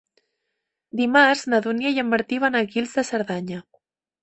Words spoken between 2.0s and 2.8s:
en Martí van a